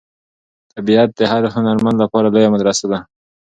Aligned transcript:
طبیعت 0.73 1.09
د 1.15 1.21
هر 1.31 1.43
هنرمند 1.55 1.97
لپاره 2.03 2.27
لویه 2.33 2.53
مدرسه 2.55 2.85
ده. 2.91 2.99